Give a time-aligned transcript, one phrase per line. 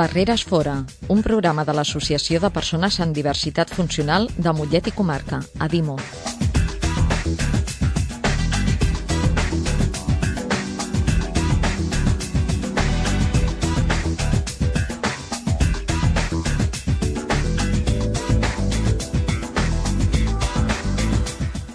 [0.00, 5.42] Barreres Fora, un programa de l'Associació de Persones amb Diversitat Funcional de Mollet i Comarca,
[5.60, 5.98] ADIMO.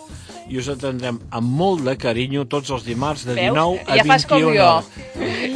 [0.50, 4.10] i us atendrem amb molt de carinyo tots els dimarts de 19 a Ja 21
[4.10, 4.66] fas com jo.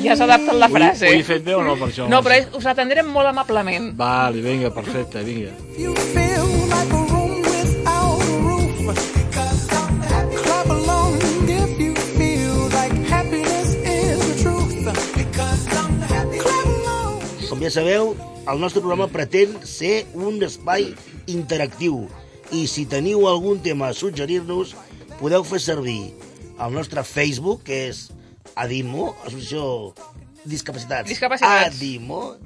[0.05, 1.11] Ja s'ha adaptat la Ho he- frase.
[1.11, 2.07] Ho he fet bé o no, per això?
[2.09, 3.91] No, però us atendrem molt amablement.
[3.99, 5.51] Vale, vinga, perfecte, vinga.
[5.77, 9.89] You feel like a room without a roof.
[17.49, 18.13] Com ja sabeu,
[18.49, 20.91] el nostre programa pretén ser un espai
[21.29, 22.07] interactiu
[22.57, 24.73] i si teniu algun tema a suggerir-nos,
[25.21, 26.15] podeu fer servir
[26.59, 28.09] el nostre Facebook, que és
[28.59, 29.95] ADIMO, Associació
[30.49, 31.09] Discapacitats.
[31.11, 31.77] Discapacitats.
[31.77, 32.37] ADIMO.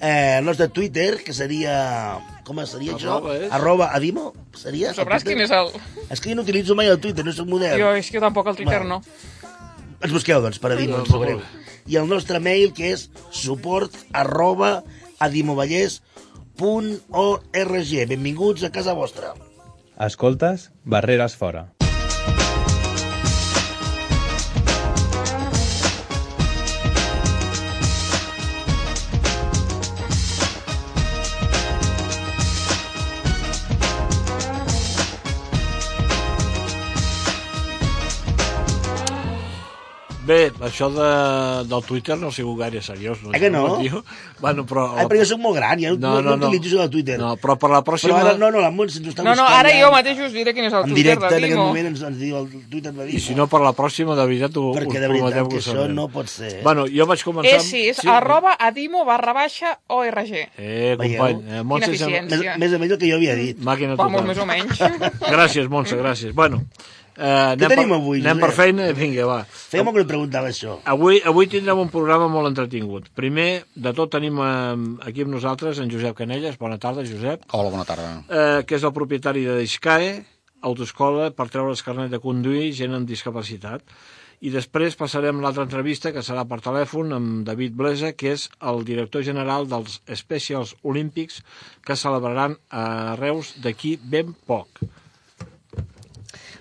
[0.00, 2.20] Eh, el nostre Twitter, que seria...
[2.46, 3.40] Com seria Arroba això?
[3.42, 3.50] és?
[3.52, 4.28] Arroba ADIMO?
[4.56, 4.94] Seria?
[4.96, 5.72] Sabràs quin és el...
[6.08, 7.76] És que jo no utilitzo mai el Twitter, no soc modern.
[7.80, 9.02] Jo, és que jo tampoc el Twitter Bueno.
[9.02, 9.48] no.
[9.98, 11.42] Ens busqueu, doncs, per Adimo, ens Molt trobareu.
[11.42, 11.66] bé.
[11.90, 14.84] I el nostre mail, que és suport arroba
[15.18, 18.06] adimovallès.org.
[18.08, 19.34] Benvinguts a casa vostra.
[19.98, 21.77] Escoltes Barreres Fora.
[40.28, 41.08] Bé, això de,
[41.70, 43.22] del Twitter no ha sigut gaire seriós.
[43.24, 43.32] No?
[43.32, 43.62] Eh que no?
[43.80, 44.02] Tio?
[44.42, 44.84] Bueno, però...
[44.98, 47.16] Ai, però jo soc molt gran, ja no, no, no, no utilitzo això del Twitter.
[47.20, 48.18] No, però per la però pròxima...
[48.20, 50.52] ara, no, no, la Montse ens està No, no, ara ja jo mateix us diré
[50.52, 52.92] quin és el En Twitter directe, de en aquest moment, ens, ens diu el Twitter
[52.92, 53.16] de Dimo.
[53.16, 55.62] I si no, per la pròxima, de veritat, ho, Perquè us de veritat que ho
[55.64, 56.52] això no pot ser.
[56.58, 56.62] Eh?
[56.66, 57.56] Bueno, jo vaig començar...
[57.56, 60.20] És, sí, és arroba adimo barra baixa org.
[60.28, 61.40] Eh, company.
[61.48, 62.60] Eh, Montse, Quina sembla- més, eficiència.
[62.60, 63.64] més o menys el que jo havia dit.
[63.64, 64.28] Màquina Vamos, total.
[64.28, 64.84] més o menys.
[65.34, 66.36] Gràcies, Montse, gràcies.
[66.36, 66.62] Bueno,
[67.18, 68.88] eh, anem, tenim per, avui, anem per feina?
[68.96, 69.38] Vinga, va.
[69.50, 70.78] Feia molt que no preguntava això.
[70.88, 73.10] Avui, avui tindrem un programa molt entretingut.
[73.18, 74.52] Primer de tot tenim eh,
[75.10, 76.56] aquí amb nosaltres en Josep Canelles.
[76.62, 77.48] Bona tarda, Josep.
[77.52, 78.12] Hola, bona tarda.
[78.28, 80.14] Eh, que és el propietari de Discae,
[80.62, 83.84] autoescola per treure el carnet de conduir gent amb discapacitat.
[84.38, 88.46] I després passarem a l'altra entrevista, que serà per telèfon, amb David Blesa, que és
[88.70, 91.40] el director general dels Specials Olímpics,
[91.82, 94.78] que celebraran a Reus d'aquí ben poc.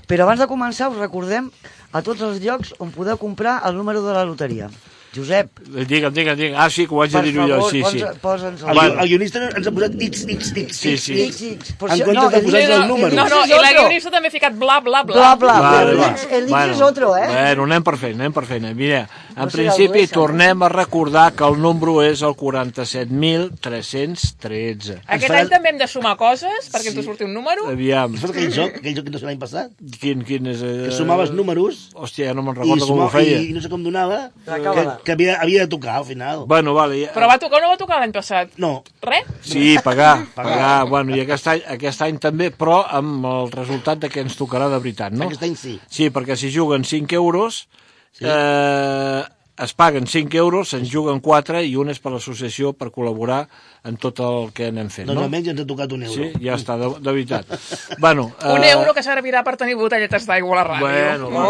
[0.07, 1.49] Però abans de començar us recordem
[1.91, 4.69] a tots els llocs on podeu comprar el número de la loteria.
[5.15, 6.55] Josep, Digue'm, digue'm, digue'm.
[6.59, 8.03] Ah, sí, que ho haig de dir-ho jo, sí, sí.
[8.21, 8.91] posa'ns El, el...
[9.01, 10.75] El guionista ens ha posat XXX.
[10.77, 11.31] Sí, sí.
[11.31, 13.15] XX, per En comptes de el posar X- el número.
[13.15, 15.15] No, no, i la guionista també ha ficat bla, bla, bla.
[15.15, 15.99] Bla, bla, Vale, el.
[16.11, 17.27] X, X és otro, eh?
[17.31, 18.73] Bueno, anem per feina, anem per feina.
[18.77, 19.01] Mira,
[19.35, 24.97] en No principi Blesa, tornem a recordar que el número és el 47.313.
[25.07, 27.67] Aquest farà- any també hem de sumar coses perquè ens surti un número.
[27.71, 29.69] Aviam, Fas aquell joc, aquell joc que no sé l'any passat,
[30.01, 30.59] quin, quin és...
[30.61, 30.65] Eh...
[30.87, 33.37] que sumaves números Hòstia, no me'n recordo com ho feia.
[33.43, 34.85] i no sé com donava, que.
[35.07, 36.43] Que havia, havia de tocar al final.
[36.51, 36.99] Bueno, vale.
[37.05, 37.13] Ja...
[37.15, 38.51] Però va tocar o no va tocar l'any passat?
[38.59, 38.73] No,
[39.07, 39.29] Res?
[39.47, 40.83] Sí, pagar, pagar.
[40.91, 44.67] Bueno, i aquest any, aquest any també, però amb el resultat de que ens tocarà
[44.73, 45.29] de veritat, no?
[45.31, 45.77] aquest any sí.
[45.87, 47.63] Sí, perquè si juguen 5 euros,
[48.11, 48.27] sí.
[48.27, 49.23] eh,
[49.57, 53.47] es paguen 5 euros, se'n juguen 4 i un és per l'associació per col·laborar
[53.87, 55.25] en tot el que anem fent, Doncs no?
[55.25, 56.15] almenys ens ha tocat un euro.
[56.27, 57.53] Sí, ja està, de, de veritat.
[57.97, 60.87] bueno, Un eh, euro que servirà per tenir botelletes d'aigua a la ràdio.
[60.87, 61.45] Bueno, va,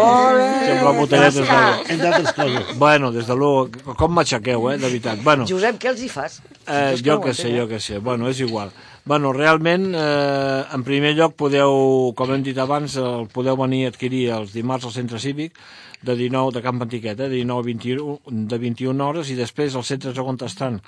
[0.64, 1.80] sempre botelletes d'aigua.
[1.88, 2.76] Entre altres coses.
[2.78, 3.50] Bueno, des de l'u...
[3.98, 5.24] Com m'aixequeu, eh, de veritat.
[5.24, 6.40] Bueno, Josep, què els hi fas?
[6.64, 7.98] Eh, jo que sé, jo que sé.
[7.98, 8.72] Bueno, és igual.
[9.08, 13.92] Bueno, realment, eh, en primer lloc, podeu, com hem dit abans, el podeu venir a
[13.92, 15.56] adquirir els dimarts al centre cívic
[16.02, 19.74] de 19 de Camp Antiquet, eh, de 19 a 21, de 21 hores, i després
[19.74, 20.80] els centres on estan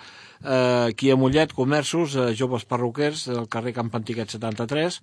[0.44, 5.00] eh, aquí a Mollet, comerços, eh, joves perruquers, del carrer Camp Antiquet 73,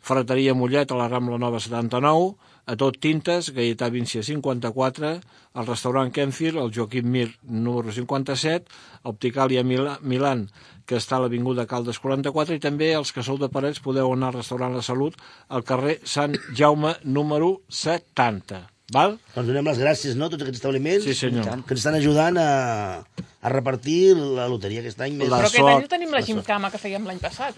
[0.00, 2.34] Ferreteria Mollet a la Rambla Nova 79,
[2.66, 5.12] a tot Tintes, Gaietà Víncia 54,
[5.54, 8.64] el restaurant Kenfield, el Joaquim Mir número 57,
[9.02, 10.48] Opticalia Mila, Milan,
[10.86, 14.32] que està a l'Avinguda Caldes 44, i també els que sou de Parets podeu anar
[14.32, 18.79] al restaurant La Salut al carrer Sant Jaume número 70.
[18.92, 19.18] Val?
[19.36, 21.44] Doncs donem les gràcies, no?, a tots aquests establiments Sí, senyor.
[21.66, 22.48] que ens estan ajudant a,
[23.42, 25.14] a repartir la loteria aquest any.
[25.20, 25.28] Més...
[25.30, 25.92] La Però aquest any sort.
[25.94, 27.54] tenim la gimcama que fèiem l'any passat.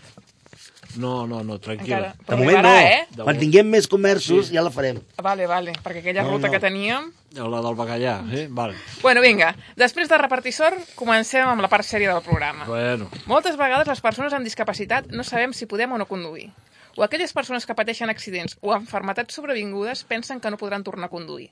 [1.00, 2.10] No, no, no, tranquil·la.
[2.12, 2.26] Encara.
[2.28, 3.22] De moment arribarà, no.
[3.22, 3.24] eh?
[3.24, 4.98] Quan tinguem més comerços ja la farem.
[5.24, 6.52] Vale, vale, perquè aquella No, ruta no.
[6.52, 7.06] que teníem...
[7.32, 8.42] La del bacallà, eh?
[8.52, 8.74] Vale.
[9.00, 12.66] Bueno, vinga, després de repartir sort, comencem amb la part sèria del programa.
[12.68, 16.50] Bueno, Moltes vegades les persones amb discapacitat no sabem si podem o no conduir.
[16.96, 21.12] O aquelles persones que pateixen accidents o enfermetats sobrevingudes pensen que no podran tornar a
[21.12, 21.50] conduir.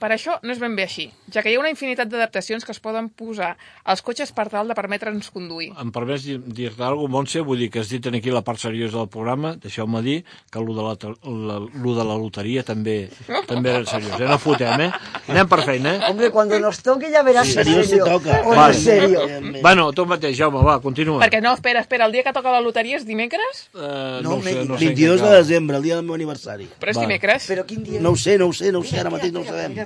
[0.00, 2.72] Per això no és ben bé així, ja que hi ha una infinitat d'adaptacions que
[2.72, 3.50] es poden posar
[3.84, 5.72] als cotxes per tal de permetre'ns conduir.
[5.76, 7.40] em permets dir- dir-te alguna cosa, Montse?
[7.44, 10.72] Vull dir que has dit aquí la part seriosa del programa, deixeu-me dir que lo
[10.72, 10.96] de la,
[11.28, 13.10] la, lo de la loteria també,
[13.46, 14.28] també era seriós, eh?
[14.30, 14.92] No fotem, eh?
[15.28, 16.00] Anem per feina, eh?
[16.08, 18.40] Hombre, cuando nos toque ya verás si es Serio se toca.
[18.46, 18.74] o no Vale.
[18.74, 19.20] es serio.
[19.60, 21.20] Bueno, tu mateix, Jaume, va, continua.
[21.26, 23.68] Perquè no, espera, espera, el dia que toca la loteria és dimecres?
[23.74, 26.04] Uh, No no, ho sé, no sé en 22 què de desembre, el dia del
[26.06, 26.68] meu aniversari.
[26.80, 27.06] Però és Va.
[27.06, 27.48] dimecres.
[27.50, 28.00] Però quin dia...
[28.04, 29.78] No ho sé, no ho sé, no ho sé, ara mateix no ho sabem.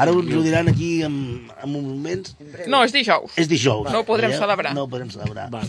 [0.00, 1.14] Ara us ho diran aquí en,
[1.50, 2.36] en moments.
[2.70, 3.32] No, és dijous.
[3.36, 3.90] És dijous.
[3.92, 4.38] No ho podrem Eh?
[4.38, 4.70] celebrar.
[4.74, 5.48] No ho podrem celebrar.
[5.52, 5.60] Va.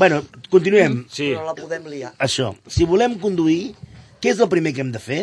[0.00, 1.04] Bueno, continuem.
[1.12, 2.14] Sí, Però la podem liar.
[2.18, 3.74] Això, si volem conduir,
[4.20, 5.20] què és el primer que hem de fer?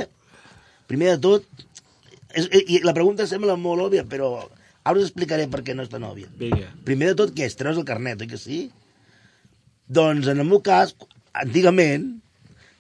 [0.88, 1.66] Primer de tot,
[2.38, 4.30] és, i la pregunta sembla molt òbvia, però
[4.88, 6.30] ara us explicaré per què no és tan òbvia.
[6.38, 6.70] vinga.
[6.88, 7.58] Primer de tot, què és?
[7.60, 8.68] Treus el carnet, oi que sí?
[9.88, 10.94] Doncs, en el meu cas,
[11.34, 12.08] antigament,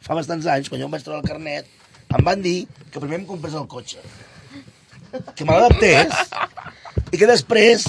[0.07, 1.69] fa bastants anys, quan jo em vaig treure el carnet,
[2.07, 2.57] em van dir
[2.92, 4.01] que primer em comprés el cotxe.
[5.36, 6.13] Que me l'adaptés
[7.12, 7.88] i que després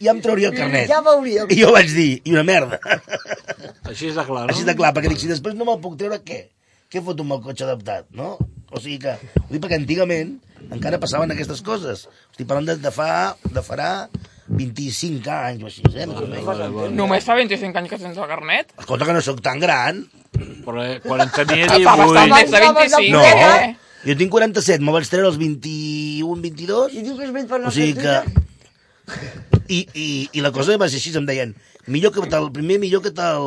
[0.00, 0.88] ja em trauria el carnet.
[0.90, 1.52] Ja veuríem.
[1.52, 2.80] I jo vaig dir, i una merda.
[3.86, 4.52] Així és de clar, no?
[4.52, 6.46] Així de clar, perquè dic, si després no me'l puc treure, què?
[6.92, 8.36] Què foto amb el cotxe adaptat, no?
[8.70, 10.36] O sigui que, ho dic perquè antigament
[10.72, 12.06] encara passaven aquestes coses.
[12.32, 13.90] Estic parlant de, de fa, de farà
[14.48, 16.06] 25 anys o així, eh?
[16.06, 16.46] Més o menys.
[16.46, 16.94] Vale, vale.
[16.96, 18.72] Només fa 25 anys que tens el carnet.
[18.78, 20.04] Escolta, que no sóc tan gran.
[20.66, 22.34] Però eh, quan en tenia Fa bastant 18...
[22.34, 23.76] més de 25, No, eh?
[24.06, 26.96] jo tinc 47, me'l vaig treure als 21, 22.
[26.98, 28.44] I diu que és vell per no O sigui ser que...
[29.66, 30.06] I, i,
[30.38, 31.52] I la cosa va ser així, em deien,
[31.90, 33.46] millor que te'l, primer millor que te'l...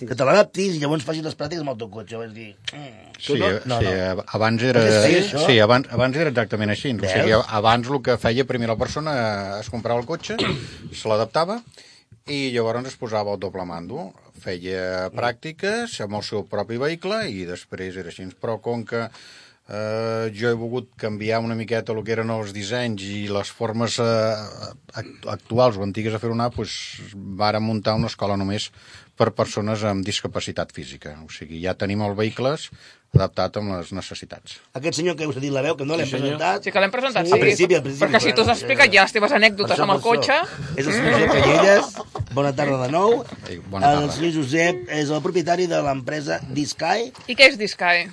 [0.00, 0.76] Que te l'adaptis.
[0.76, 2.18] I llavors facis les pràctiques amb el teu cotxe.
[2.20, 2.50] Vaig dir...
[2.72, 3.10] Mm.
[3.16, 3.48] Sí, no?
[3.48, 4.24] no, No, sí no.
[4.36, 4.84] abans era...
[4.84, 5.44] Feia això?
[5.48, 6.92] Sí, abans, abans era exactament així.
[6.92, 7.48] O sigui, Veus?
[7.60, 9.16] abans el que feia primer la persona
[9.60, 10.36] es comprava el cotxe,
[10.92, 11.60] se l'adaptava
[12.26, 14.08] i llavors es posava el doble mando.
[14.42, 18.26] Feia pràctiques amb el seu propi vehicle i després era així.
[18.42, 23.02] Però com que eh, jo he volgut canviar una miqueta el que eren els dissenys
[23.06, 24.34] i les formes eh,
[24.98, 26.76] act- actuals o antigues a fer anar, doncs
[27.14, 28.70] vàrem muntar una escola només
[29.16, 31.14] per persones amb discapacitat física.
[31.24, 32.68] O sigui, ja tenim els vehicles
[33.18, 34.58] adaptat amb les necessitats.
[34.78, 36.64] Aquest senyor que us ha dit la veu, que no l'hem Sí, presentat...
[36.66, 37.38] Sí que l'hem presentat, Sí, sí.
[37.38, 40.00] al principi, al principi, Perquè si tu has explicat ja les teves anècdotes amb el
[40.04, 40.38] cotxe...
[40.76, 41.90] És el senyor Josep Canyelles.
[42.36, 43.18] Bona tarda de nou.
[43.48, 44.04] Ei, bona tarda.
[44.06, 47.10] El senyor Josep és el propietari de l'empresa Discai.
[47.26, 48.06] I què és Discae?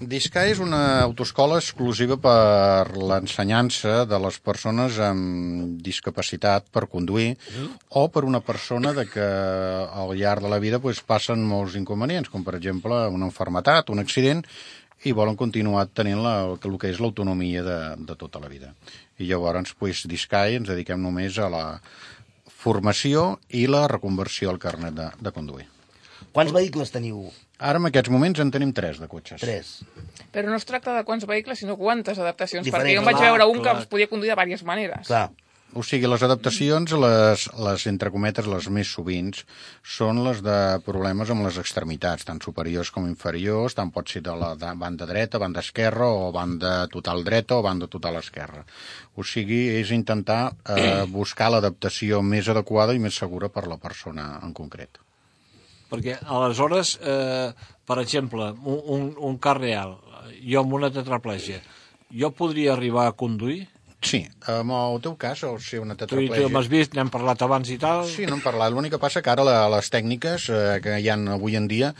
[0.00, 7.36] Disca és una autoescola exclusiva per l'ensenyança de les persones amb discapacitat per conduir
[7.90, 12.28] o per una persona de que al llarg de la vida pues, passen molts inconvenients,
[12.28, 14.42] com per exemple una enfermetat, un accident,
[15.04, 18.72] i volen continuar tenint la, el el que és l'autonomia de, de tota la vida.
[19.18, 21.64] I llavors, pues, Discai ens dediquem només a la
[22.48, 25.73] formació i la reconversió al carnet de, de conduir.
[26.34, 27.28] Quants vehicles teniu?
[27.62, 29.38] Ara, en aquests moments, en tenim tres de cotxes.
[29.44, 29.76] Tres.
[30.34, 32.66] Però no es tracta de quants vehicles, sinó quantes adaptacions.
[32.66, 33.76] Diferents, perquè jo em vaig clar, veure un clar.
[33.76, 35.06] que es podia conduir de diverses maneres.
[35.06, 35.28] Clar.
[35.74, 39.32] O sigui, les adaptacions, les, les entre cometes, les més sovint,
[39.96, 44.36] són les de problemes amb les extremitats, tant superiors com inferiors, tant pot ser de
[44.38, 48.62] la de banda dreta, banda esquerra, o banda total dreta o banda total esquerra.
[49.18, 50.42] O sigui, és intentar
[50.76, 55.03] eh, buscar l'adaptació més adequada i més segura per la persona en concret.
[55.90, 57.52] Perquè, aleshores, eh,
[57.86, 59.96] per exemple, un, un, un car real,
[60.40, 61.60] jo amb una tetraplegia,
[62.14, 63.64] jo podria arribar a conduir?
[64.04, 64.20] Sí,
[64.52, 66.50] en el teu cas, o sigui, una Tu, tu tetraplegia...
[66.52, 68.04] m'has vist, n'hem parlat abans i tal.
[68.10, 68.72] Sí, no hem parlat.
[68.74, 71.94] L'únic que passa que ara la, les tècniques eh, que hi ha avui en dia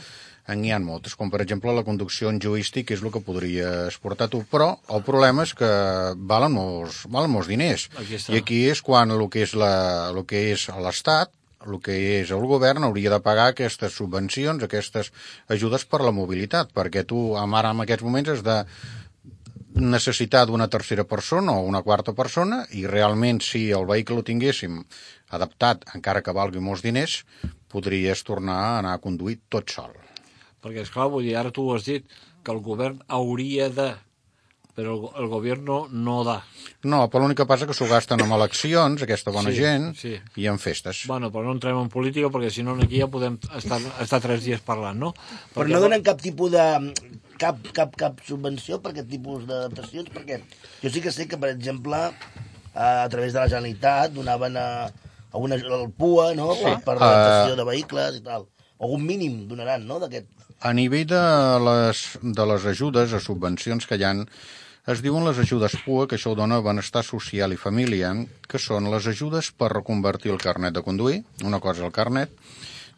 [0.53, 3.97] n'hi ha moltes, com per exemple la conducció en joystick, que és el que podries
[4.03, 5.69] portar tu, però el problema és que
[6.15, 7.87] valen molts, valen molts diners.
[7.97, 8.35] Aquí està.
[8.35, 11.33] I aquí és quan el que és l'Estat,
[11.65, 15.11] el que és el govern hauria de pagar aquestes subvencions, aquestes
[15.51, 18.61] ajudes per la mobilitat, perquè tu, ara en aquests moments, has de
[19.75, 24.79] necessitar d'una tercera persona o una quarta persona i realment si el vehicle ho tinguéssim
[25.35, 27.23] adaptat, encara que valgui molts diners,
[27.67, 29.91] podries tornar a anar a conduir tot sol.
[30.63, 32.07] Perquè, esclar, vull dir, ara tu ho has dit,
[32.45, 33.89] que el govern hauria de,
[34.75, 35.69] però el, go- el govern
[36.05, 36.37] no da.
[36.83, 40.15] No, però l'únic que passa que s'ho gasten amb eleccions, aquesta bona Sí, gent, sí.
[40.41, 41.05] i en festes.
[41.07, 44.43] Bueno, però no entrem en política, perquè si no aquí ja podem estar, estar tres
[44.43, 45.13] dies parlant, no?
[45.55, 46.65] Però no donen cap tipus de...
[47.39, 50.41] cap, cap, cap subvenció per aquest tipus d'adaptacions, perquè
[50.83, 51.97] jo sí que sé que, per exemple,
[52.75, 54.67] a, través de la Generalitat donaven a,
[55.31, 58.45] a una, al PUA, no?, per, per l'adaptació de vehicles i tal.
[58.79, 60.27] Algun mínim donaran, no?, d'aquest...
[60.65, 61.19] A nivell de
[61.65, 64.23] les, de les ajudes a subvencions que hi han,
[64.87, 68.11] es diuen les ajudes PUA, que això ho dona Benestar Social i Família,
[68.45, 72.33] que són les ajudes per reconvertir el carnet de conduir, una cosa és el carnet,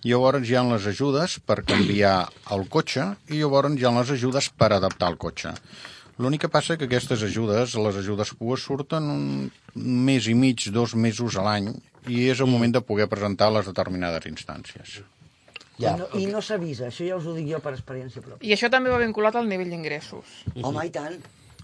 [0.04, 2.18] i llavors hi ha les ajudes per canviar
[2.54, 5.56] el cotxe i llavors hi ha les ajudes per adaptar el cotxe.
[6.18, 9.26] L'únic que passa que aquestes ajudes, les ajudes PUA, surten un
[9.76, 11.72] mes i mig, dos mesos a l'any,
[12.08, 15.00] i és el moment de poder presentar les determinades instàncies.
[15.78, 15.94] Ja.
[15.94, 18.42] I no, i no s'avisa, això ja us ho dic jo per experiència pròpia.
[18.50, 20.40] I això també va vinculat al nivell d'ingressos.
[20.58, 21.20] Home, i tant.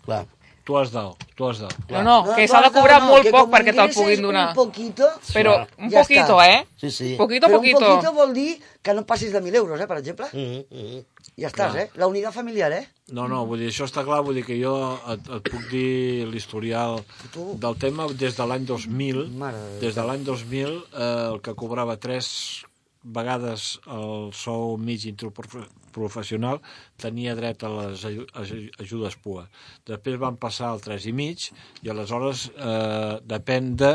[0.06, 0.26] Clar.
[0.64, 1.76] Tu has dalt, tu has dalt.
[1.92, 4.46] No, no, que s'ha de cobrar no, molt que poc perquè te'l puguin donar.
[4.54, 6.46] Un poquito, Però un Ja poquito, està.
[6.48, 6.68] eh?
[6.80, 7.10] Sí, sí.
[7.20, 7.82] Poquito, però poquito.
[7.82, 10.28] un poquito vol dir que no passis de 1.000 euros, eh, per exemple.
[10.32, 11.04] Mm -hmm.
[11.36, 11.90] Ja estàs, eh?
[11.96, 12.88] La unitat familiar, eh?
[13.12, 16.28] No, no, vull dir, això està clar, vull dir que jo et, et puc dir
[16.32, 17.04] l'historial
[17.36, 19.28] del tema des de l'any 2000.
[19.36, 19.80] Mare.
[19.82, 22.64] Des de l'any 2000, eh, el que cobrava tres
[23.04, 26.62] vegades el sou mig interprofessional
[26.98, 29.48] tenia dret a les aju- aju- ajudes PUA.
[29.88, 31.50] Després van passar al 3 i mig
[31.84, 33.94] i aleshores eh, depèn de...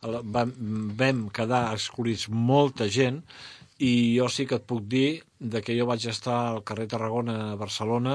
[0.00, 0.54] Vam,
[0.96, 3.18] vam quedar excluïts molta gent
[3.84, 7.34] i jo sí que et puc dir de que jo vaig estar al carrer Tarragona
[7.50, 8.14] a Barcelona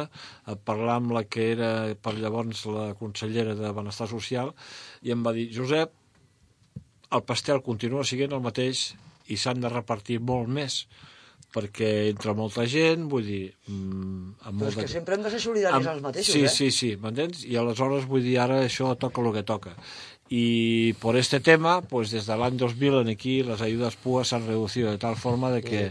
[0.50, 1.70] a parlar amb la que era
[2.02, 4.50] per llavors la consellera de Benestar Social
[5.06, 5.94] i em va dir, Josep,
[7.14, 8.88] el pastel continua sent el mateix
[9.32, 10.84] i s'han de repartir molt més
[11.56, 13.46] perquè entra molta gent, vull dir...
[13.72, 16.52] Mm, amb Però és que sempre hem de ser solidaris als mateixos, sí, eh?
[16.52, 17.46] Sí, sí, m'entens?
[17.48, 19.76] I aleshores, vull dir, ara això toca el que toca.
[20.28, 24.36] Y por este tema, pues desde el año 2000 en aquí las ayudas PUA se
[24.36, 25.84] han reducido de tal forma de que,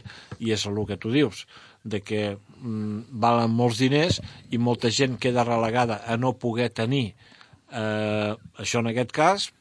[0.42, 1.46] i és el que tu dius,
[1.84, 4.18] de que mm, valen molts diners
[4.50, 7.14] i molta gent queda relegada a no poder tenir
[7.70, 9.52] eh, això en aquest cas,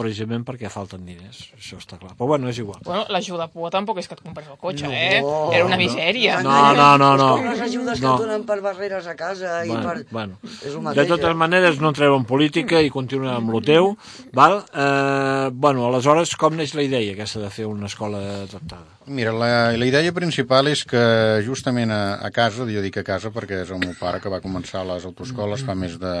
[0.00, 2.14] precisament perquè falten diners, això està clar.
[2.16, 2.80] Però bueno, és igual.
[2.86, 5.20] Bueno, l'ajuda PUA tampoc és que et compres el cotxe, No, eh?
[5.58, 6.40] Era una misèria.
[6.42, 7.28] No, no, no, no.
[7.36, 8.16] És com les ajudes No.
[8.16, 10.06] que et donen per barreres a casa i Bueno, per...
[10.10, 10.38] bueno.
[10.48, 11.34] És el De mateix, totes eh?
[11.44, 13.92] maneres, no entreu en política i continuem amb lo teu,
[14.32, 14.62] val?
[14.72, 18.86] Eh, bueno, aleshores, com neix la idea aquesta de fer una escola adaptada?
[19.10, 21.00] Mira, la, la idea principal és que
[21.46, 24.40] justament a, a casa, jo dic a casa perquè és el meu pare que va
[24.44, 26.14] començar les autoscoles fa més de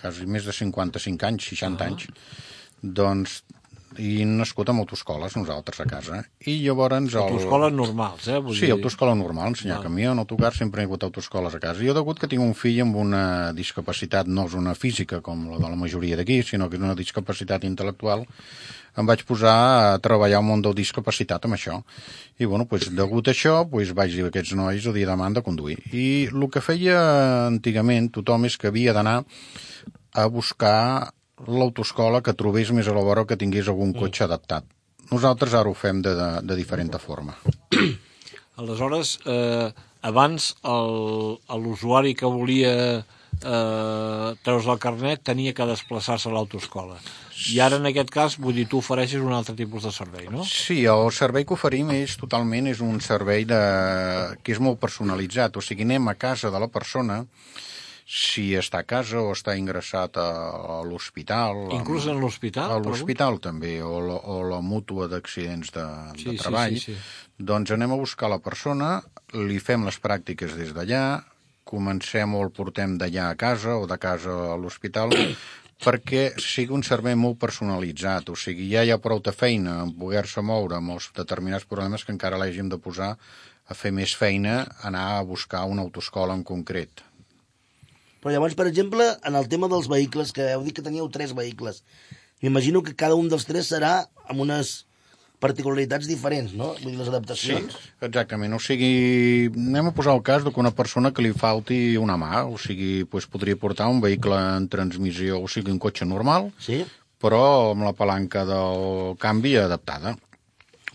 [0.00, 2.06] quasi més de 55 anys, 60 anys,
[2.82, 3.40] doncs
[4.00, 6.22] i nascut amb autoscoles nosaltres a casa.
[6.48, 7.12] I llavors...
[7.12, 7.20] El...
[7.20, 8.38] Autoscoles normals, eh?
[8.40, 9.86] Vull Sí, dir- autoscola normal, ensenyar Val.
[9.90, 11.84] camió, en autocar, sempre he hagut autoscoles a casa.
[11.84, 15.58] Jo, degut que tinc un fill amb una discapacitat, no és una física com la
[15.60, 18.24] de la majoria d'aquí, sinó que és una discapacitat intel·lectual,
[18.98, 19.52] em vaig posar
[19.92, 21.76] a treballar al món del discapacitat amb això.
[22.40, 25.28] I, bueno, pues, degut a això, pues, vaig dir a aquests nois el dia demà
[25.28, 25.76] han de conduir.
[25.92, 26.98] I el que feia
[27.46, 29.20] antigament tothom és que havia d'anar
[30.16, 31.12] a buscar
[31.48, 34.64] l'autoscola que trobés més a la vora que tingués algun cotxe adaptat.
[35.10, 37.34] Nosaltres ara ho fem de, de, de diferent forma.
[38.60, 39.70] Aleshores, eh,
[40.02, 46.98] abans el- l'usuari que volia eh, treure's el carnet tenia que desplaçar-se a l'autoscola.
[47.54, 50.44] I ara, en aquest cas, vull dir, tu ofereixes un altre tipus de servei, no?
[50.44, 53.60] Sí, el servei que oferim és totalment és un servei de...
[54.44, 57.22] que és molt personalitzat, o sigui, anem a casa de la persona,
[58.10, 60.26] si està a casa o està ingressat a,
[60.58, 61.68] a l'hospital...
[61.76, 62.72] Inclús en l'hospital?
[62.74, 65.84] A l'hospital també, o la, o la mútua d'accidents de,
[66.18, 66.74] Sí, de sí, treball.
[66.74, 67.36] sí, sí.
[67.38, 68.96] Doncs anem a buscar la persona,
[69.38, 71.20] li fem les pràctiques des d'allà,
[71.70, 75.14] comencem o el portem d'allà a casa o de casa a l'hospital,
[75.84, 79.94] perquè sigui un servei molt personalitzat, o sigui, ja hi ha prou de feina en
[79.94, 83.12] poder-se moure amb els determinats problemes que encara l'hàgim de posar
[83.70, 87.06] a fer més feina, anar a buscar una autoscola en concret.
[88.20, 91.32] Però llavors, per exemple, en el tema dels vehicles, que heu dit que teníeu tres
[91.36, 91.82] vehicles,
[92.42, 94.84] m'imagino que cada un dels tres serà amb unes
[95.40, 96.74] particularitats diferents, no?
[96.82, 97.76] Vull dir, les adaptacions.
[98.04, 101.96] Exactament, o sigui, anem a posar el cas de que una persona que li falti
[101.96, 106.04] una mà, o sigui, pues, podria portar un vehicle en transmissió, o sigui, un cotxe
[106.04, 106.82] normal, Sí?
[107.20, 110.14] però amb la palanca del canvi adaptada.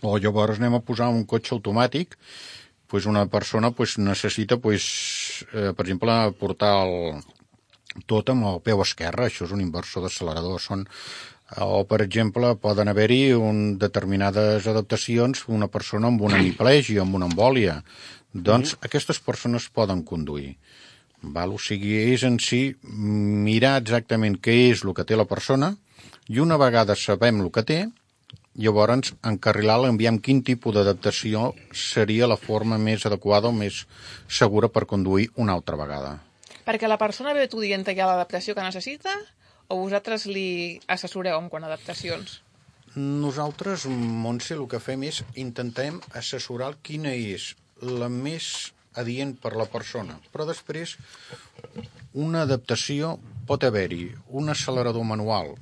[0.02, 2.14] O llavors anem a posar un cotxe automàtic,
[2.86, 7.22] pues una persona pues, necessita, pues, eh, per exemple, portar el,
[8.06, 10.86] tot amb el peu esquerre, això és un inversor d'accelerador, són
[11.62, 17.28] o, per exemple, poden haver-hi un, determinades adaptacions, una persona amb una hemiplegia, amb una
[17.30, 17.78] embòlia.
[18.34, 20.56] Doncs aquestes persones poden conduir.
[21.22, 21.54] Val?
[21.54, 25.76] O sigui, és en si mirar exactament què és el que té la persona
[26.28, 27.78] i una vegada sabem el que té,
[28.56, 33.84] llavors encarrilar-la, enviar quin tipus d'adaptació seria la forma més adequada o més
[34.28, 36.16] segura per conduir una altra vegada.
[36.66, 39.14] Perquè la persona ve tu dient ja l'adaptació que necessita
[39.68, 42.40] o vosaltres li assessoreu en quant a adaptacions?
[42.96, 49.66] Nosaltres, Montse, el que fem és intentem assessorar quina és la més adient per la
[49.68, 50.16] persona.
[50.32, 50.96] Però després,
[52.16, 55.52] una adaptació pot haver-hi un accelerador manual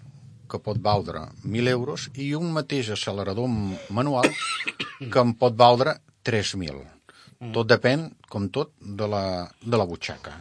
[0.54, 3.50] que pot valdre 1.000 euros i un mateix accelerador
[3.90, 4.30] manual
[5.10, 6.78] que em pot valdre 3.000.
[7.52, 9.24] Tot depèn, com tot, de la,
[9.60, 10.38] de la butxaca.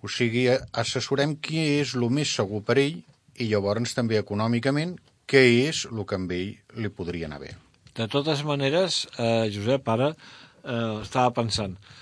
[0.00, 0.48] O sigui,
[0.82, 2.98] assessorem qui és el més segur per ell
[3.40, 4.96] i llavors també econòmicament
[5.30, 7.52] què és el que amb ell li podria anar bé.
[7.94, 11.99] De totes maneres, eh, Josep, ara eh, estava pensant, eh,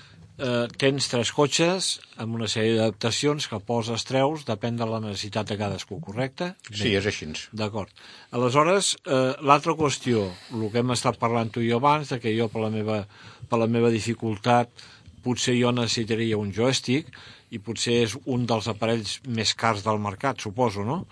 [0.78, 1.88] tens tres cotxes
[2.22, 6.52] amb una sèrie d'adaptacions que poses, treus, depèn de la necessitat de cadascú, correcte?
[6.70, 7.26] Sí, és així.
[7.52, 7.90] D'acord.
[8.30, 12.34] Aleshores, eh, l'altra qüestió, el que hem estat parlant tu i jo abans, de que
[12.38, 13.00] jo per la meva,
[13.48, 14.70] per la meva dificultat
[15.24, 17.10] potser jo necessitaria un joystick
[17.50, 21.06] i potser és un dels aparells més cars del mercat, suposo, no?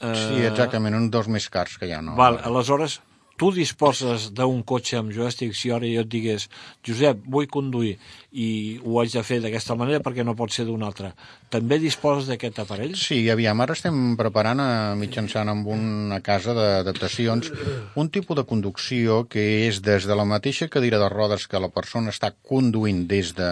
[0.00, 2.00] Eh, Sí, exactament, un dels més cars que hi ha.
[2.02, 2.16] No?
[2.16, 3.00] Val, aleshores,
[3.36, 6.46] tu disposes d'un cotxe amb joystick si ara jo et digués
[6.86, 7.96] Josep, vull conduir
[8.32, 11.12] i ho haig de fer d'aquesta manera perquè no pot ser d'una altra.
[11.50, 12.94] També disposes d'aquest aparell?
[12.98, 17.50] Sí, aviam, ara estem preparant a, mitjançant amb una casa d'adaptacions
[17.98, 21.70] un tipus de conducció que és des de la mateixa cadira de rodes que la
[21.74, 23.50] persona està conduint des de,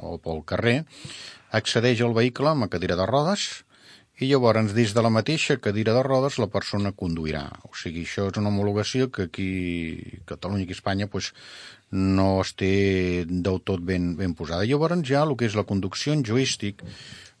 [0.00, 0.82] o pel carrer,
[1.52, 3.64] accedeix al vehicle amb la cadira de rodes
[4.20, 7.46] i llavors des de la mateixa cadira de rodes la persona conduirà.
[7.68, 9.50] O sigui, això és una homologació que aquí
[10.28, 11.32] Catalunya i Espanya pues,
[11.90, 14.68] no es té del tot ben, ben posada.
[14.68, 16.84] Llavors ja el que és la conducció en joystick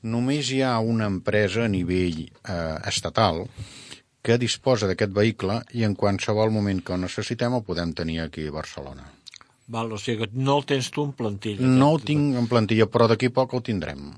[0.02, 3.44] només hi ha una empresa a nivell eh, estatal
[4.22, 8.46] que disposa d'aquest vehicle i en qualsevol moment que ho necessitem el podem tenir aquí
[8.46, 9.06] a Barcelona.
[9.72, 11.66] Val, o sigui que no el tens tu en plantilla.
[11.66, 14.10] No el tinc en plantilla, però d'aquí poc el tindrem.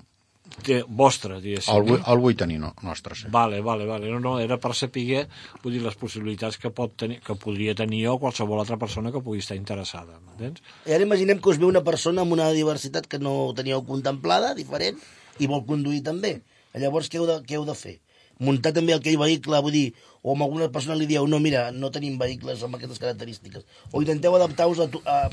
[0.62, 1.74] Té, vostre, diguéssim.
[1.74, 3.26] El, el vull tenir no, nostre, sí.
[3.32, 4.06] Vale, vale, vale.
[4.12, 5.24] No, no, era per saber,
[5.64, 9.10] vull dir, les possibilitats que, pot tenir, que podria tenir jo o qualsevol altra persona
[9.12, 10.62] que pugui estar interessada, m'entens?
[10.86, 14.54] I ara imaginem que us ve una persona amb una diversitat que no teníeu contemplada,
[14.54, 15.00] diferent,
[15.42, 16.36] i vol conduir també.
[16.78, 17.98] Llavors, què heu de, què heu de fer?
[18.42, 19.88] Muntar també aquell vehicle, vull dir,
[20.22, 23.66] o amb alguna persona li dieu, no, mira, no tenim vehicles amb aquestes característiques.
[23.92, 25.28] O intenteu adaptar-vos a, tu- a,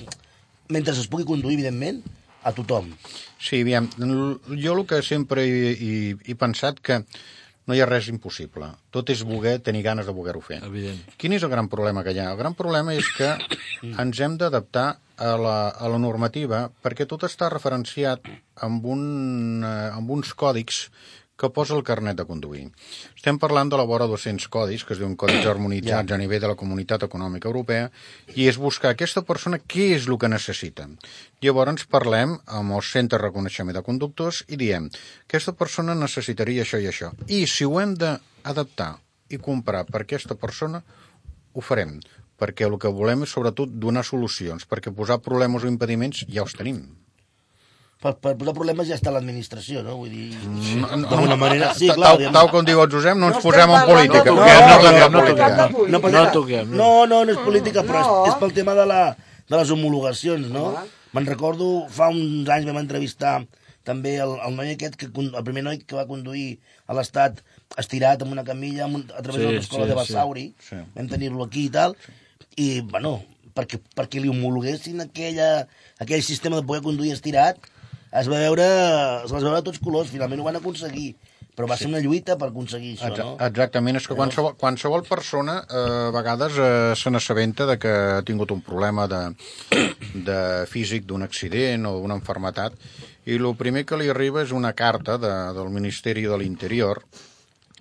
[0.69, 2.01] mentre es pugui conduir, evidentment,
[2.43, 2.89] a tothom.
[3.41, 5.93] Sí, aviam, jo el que sempre he, he,
[6.25, 7.01] he pensat que
[7.67, 8.71] no hi ha res impossible.
[8.93, 10.59] Tot és voler, tenir ganes de voler-ho fer.
[10.65, 10.99] Evident.
[11.21, 12.31] Quin és el gran problema que hi ha?
[12.33, 13.35] El gran problema és que
[14.03, 14.87] ens hem d'adaptar
[15.21, 18.25] a, la, a la normativa perquè tot està referenciat
[18.65, 19.03] amb, un,
[19.61, 20.87] eh, amb uns còdics
[21.41, 22.67] que posa el carnet de conduir.
[23.17, 26.51] Estem parlant de la vora 200 codis, que es diuen codis harmonitzats a nivell de
[26.53, 27.89] la Comunitat Econòmica Europea,
[28.35, 30.85] i és buscar aquesta persona què és el que necessita.
[31.41, 34.91] Llavors parlem amb el Centre de Reconeixement de Conductors i diem
[35.25, 37.11] aquesta persona necessitaria això i això.
[37.27, 38.93] I si ho hem d'adaptar
[39.31, 40.83] i comprar per aquesta persona,
[41.53, 41.97] ho farem,
[42.41, 46.57] perquè el que volem és sobretot donar solucions, perquè posar problemes o impediments ja els
[46.57, 46.83] tenim.
[48.01, 49.95] Per, per posar problemes ja està l'administració, no?
[49.99, 50.29] Vull dir,
[50.81, 51.67] No, no, d'alguna manera...
[51.77, 54.23] Sí, clar, tal, tal com diu el Josep, no ens No posem en política.
[54.25, 56.31] No, no, no, no, toquem no, no política.
[56.33, 56.71] toquem.
[56.71, 56.87] No, No.
[57.05, 58.15] No, no, no és política, però No.
[58.25, 59.01] és, és pel tema de, la,
[59.49, 60.71] de les homologacions, no?
[61.13, 63.35] Me'n recordo, fa uns anys vam entrevistar
[63.85, 66.55] també el, el noi aquest, que, el primer noi que va conduir
[66.87, 67.39] a l'estat
[67.81, 70.45] estirat amb una camilla amb un, a través Sí, de l'escola sí, de Basauri.
[70.69, 70.79] sí.
[70.95, 71.93] Vam tenir-lo aquí i tal.
[72.57, 73.19] I, bueno,
[73.53, 75.67] perquè, perquè li homologuessin aquella,
[76.01, 77.57] aquell sistema de poder conduir estirat,
[78.19, 78.65] es va veure,
[79.25, 81.13] es va veure a tots colors, finalment ho van aconseguir.
[81.51, 83.33] Però va ser una lluita per aconseguir això, Exa- no?
[83.43, 88.21] Exactament, és que qualsevol, qualsevol persona eh, a vegades eh, se n'assabenta de que ha
[88.23, 89.19] tingut un problema de,
[90.29, 90.37] de
[90.71, 92.77] físic, d'un accident o d'una enfermetat,
[93.27, 97.03] i el primer que li arriba és una carta de, del Ministeri de l'Interior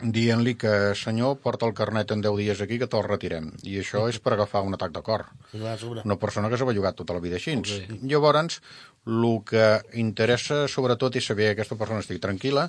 [0.01, 3.51] dient-li que, senyor, porta el carnet en 10 dies aquí que te'l retirem.
[3.67, 5.27] I això és per agafar un atac de cor.
[5.53, 5.77] Clar.
[6.05, 7.57] Una persona que s'ha bellugat tota la vida així.
[7.61, 8.01] Ok.
[8.09, 8.61] Llavors,
[9.07, 9.67] el que
[10.01, 12.69] interessa sobretot és saber que aquesta persona estigui tranquil·la,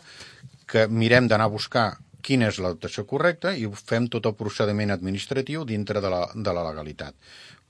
[0.67, 1.85] que mirem d'anar a buscar
[2.21, 6.67] quina és l'adaptació correcta i fem tot el procediment administratiu dintre de la, de la
[6.69, 7.17] legalitat.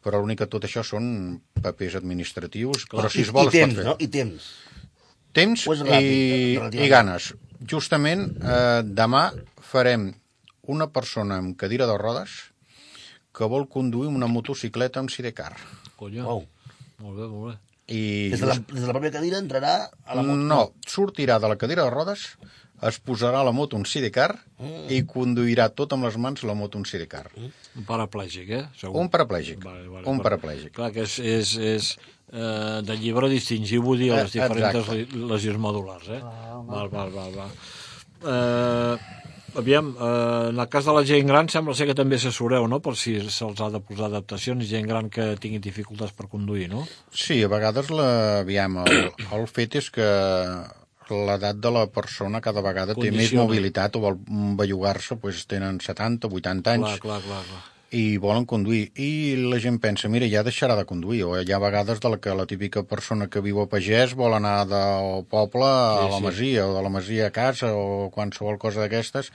[0.01, 3.59] Però l'únic que tot això són papers administratius, però si es vol I, es I
[3.59, 3.87] temps, pot fer.
[3.87, 3.95] no?
[4.01, 4.49] I temps.
[5.33, 6.85] Temps és ràpid, i, relativament?
[6.85, 7.29] i ganes.
[7.71, 9.25] Justament eh, demà
[9.71, 10.09] farem
[10.71, 12.33] una persona amb cadira de rodes
[13.33, 15.53] que vol conduir una motocicleta amb sidecar.
[15.99, 16.25] Conya.
[16.27, 16.43] Uau.
[17.01, 17.59] Molt bé, molt bé.
[17.91, 19.71] I Des de, la, des de la pròpia cadira entrarà
[20.05, 20.35] a la moto.
[20.47, 22.27] no, sortirà de la cadira de rodes,
[22.87, 24.29] es posarà a la moto un sidecar
[24.61, 24.85] Mm.
[24.93, 27.31] i conduirà tot amb les mans la moto un sidecar.
[27.33, 28.65] Un paraplègic, eh?
[28.77, 28.99] Segur.
[29.01, 29.57] Un paraplègic.
[29.63, 30.69] Vale, vale, un paraplègic.
[30.77, 31.87] Clar que és, és, és
[32.33, 35.17] eh, de llibre distingir, vull dir, Eh, les diferents exacte.
[35.31, 36.21] lesions medulars, eh?
[36.67, 37.51] val, val, val, val.
[38.21, 38.97] Eh,
[39.59, 42.79] aviam, eh, en el cas de la gent gran sembla ser que també assessoreu, no?,
[42.79, 46.85] per si se'ls ha de posar adaptacions, gent gran que tingui dificultats per conduir, no?
[47.11, 50.07] Sí, a vegades la, aviam, el, el fet és que
[51.11, 54.15] l'edat de la persona cada vegada té més mobilitat o vol
[54.55, 57.63] bellugar-se, doncs tenen 70, 80 anys Clar, clar, clar, clar.
[57.91, 58.91] I volen conduir.
[58.95, 61.23] I la gent pensa, mira, ja deixarà de conduir.
[61.27, 64.33] O hi ha vegades de la que la típica persona que viu a pagès vol
[64.37, 66.23] anar del poble a Sí, la sí.
[66.23, 69.31] masia, o de la masia a casa, o qualsevol cosa d'aquestes.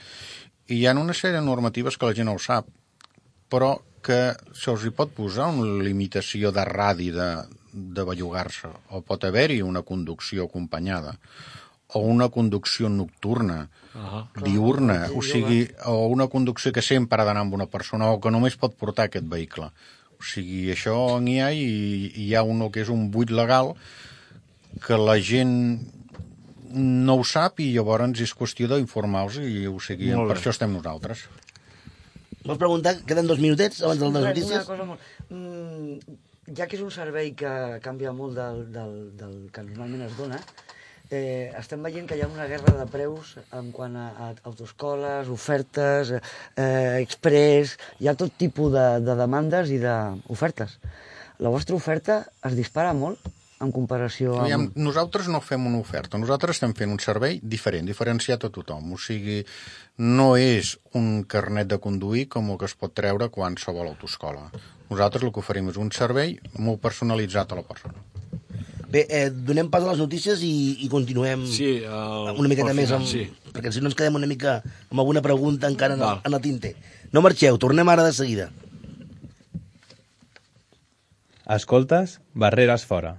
[0.67, 2.65] I hi ha una sèrie de normatives que la gent no ho sap,
[3.47, 7.29] però que se'ls hi pot posar una limitació de radi de,
[7.73, 11.13] de bellugar-se, o pot haver-hi una conducció acompanyada,
[11.95, 17.41] o una conducció nocturna, Ah diurna, o sigui, o una conducció que sempre ha d'anar
[17.47, 19.71] amb una persona o que només pot portar aquest vehicle.
[20.19, 21.63] O sigui, això n'hi ha i,
[22.13, 23.73] i hi ha un que és un buit legal
[24.85, 25.55] que la gent
[26.77, 30.35] no ho sap i llavors és qüestió d'informar-los i o sigui, Molt bé.
[30.35, 31.25] per això estem nosaltres.
[32.45, 32.97] Vols preguntar?
[33.07, 34.65] Queden dos minutets abans de les Res, Una notícies?
[34.67, 34.99] cosa molt...
[35.29, 36.17] Mm,
[36.55, 37.51] ja que és un servei que
[37.83, 40.66] canvia molt del, del, del que normalment es dona, eh,
[41.11, 46.11] estem veient que hi ha una guerra de preus en quant a, a autoscoles, ofertes,
[46.55, 47.77] eh, express...
[47.99, 50.77] Hi ha tot tipus de, de demandes i d'ofertes.
[51.39, 53.23] La vostra oferta es dispara molt
[53.61, 54.45] en comparació amb...
[54.45, 58.93] Aviam, nosaltres no fem una oferta, nosaltres estem fent un servei diferent, diferenciat a tothom.
[58.93, 59.39] O sigui,
[59.97, 64.49] no és un carnet de conduir com el que es pot treure qualsevol autoscola.
[64.91, 68.16] Nosaltres el que oferim és un servei molt personalitzat a la persona.
[68.87, 72.87] Bé, eh, donem pas a les notícies i, i continuem Sí, el, una miqueta més,
[72.87, 73.25] final, amb, Sí.
[73.51, 76.41] perquè si no ens quedem una mica amb alguna pregunta encara en el, en el
[76.41, 76.75] tinter.
[77.11, 78.49] No marxeu, tornem ara de seguida.
[81.47, 83.17] Escoltes Barreres fora.